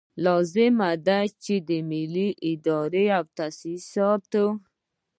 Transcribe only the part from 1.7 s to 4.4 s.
ملي ادارې او تاسیسات.